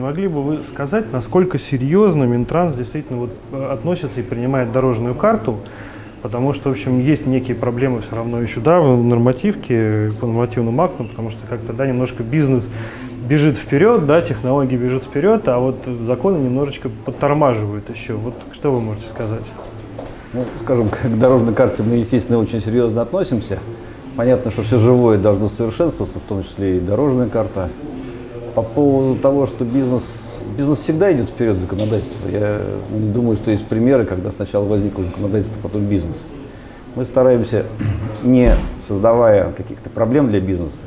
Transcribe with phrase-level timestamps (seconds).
[0.00, 5.58] могли бы вы сказать, насколько серьезно Минтранс действительно вот э, относится и принимает дорожную карту?
[6.22, 10.82] Потому что, в общем, есть некие проблемы все равно еще, да, в нормативке, по нормативному
[10.82, 12.68] акту, потому что как-то, да, немножко бизнес
[13.28, 15.76] бежит вперед, да, технологии бежит вперед, а вот
[16.06, 18.14] законы немножечко подтормаживают еще.
[18.14, 19.44] Вот что вы можете сказать?
[20.32, 23.58] Ну, скажем, к дорожной карте мы, естественно, очень серьезно относимся.
[24.16, 27.68] Понятно, что все живое должно совершенствоваться, в том числе и дорожная карта.
[28.58, 32.28] По поводу того, что бизнес, бизнес всегда идет вперед законодательства.
[32.28, 36.26] Я не думаю, что есть примеры, когда сначала возникло законодательство, потом бизнес.
[36.96, 37.66] Мы стараемся,
[38.24, 40.78] не создавая каких-то проблем для бизнеса,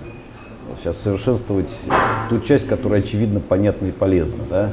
[0.83, 1.71] сейчас совершенствовать
[2.29, 4.43] ту часть, которая очевидно понятна и полезна.
[4.49, 4.71] Да?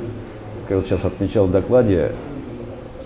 [0.63, 2.11] Как я вот сейчас отмечал в докладе,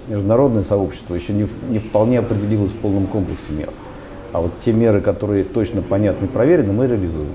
[0.09, 3.69] международное сообщество еще не, не вполне определилось в полном комплексе мер.
[4.33, 7.29] А вот те меры, которые точно понятны и проверены, мы реализуем.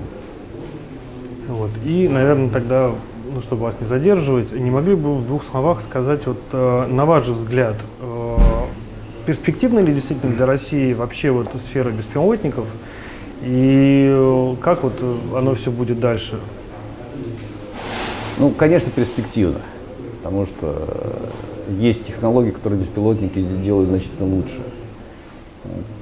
[1.48, 1.70] Вот.
[1.82, 2.92] И, наверное, тогда,
[3.32, 7.06] ну, чтобы вас не задерживать, не могли бы в двух словах сказать, вот, э, на
[7.06, 8.36] ваш взгляд, э,
[9.24, 12.66] перспективна ли действительно для России вообще вот сфера беспилотников?
[13.42, 15.02] И э, как вот
[15.34, 16.38] оно все будет дальше?
[18.38, 19.60] Ну, конечно, перспективно,
[20.18, 20.86] потому что
[21.80, 24.60] есть технологии, которые беспилотники делают значительно лучше.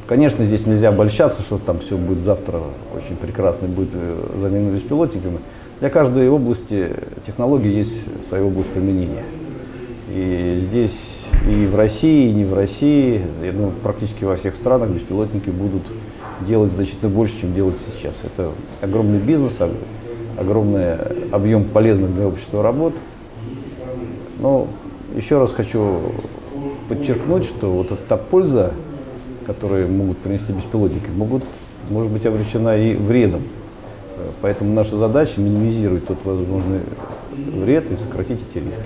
[0.06, 2.60] Конечно, здесь нельзя обольщаться, что там все будет завтра
[2.96, 5.40] очень прекрасно, будет э, замена беспилотниками.
[5.80, 6.90] Для каждой области
[7.26, 9.24] технологии есть своя область применения.
[10.14, 14.90] И здесь и в России, и не в России, я думаю, практически во всех странах
[14.90, 15.82] беспилотники будут
[16.40, 18.22] делать значительно больше, чем делают сейчас.
[18.22, 19.58] Это огромный бизнес,
[20.38, 20.94] огромный
[21.32, 22.94] объем полезных для общества работ.
[24.38, 24.68] Но
[25.16, 26.12] еще раз хочу
[26.88, 28.72] подчеркнуть, что вот эта польза,
[29.46, 31.44] которую могут принести беспилотники, могут,
[31.88, 33.42] может быть обречена и вредом.
[34.42, 36.80] Поэтому наша задача минимизировать тот возможный
[37.36, 38.80] вред и сократить эти риски.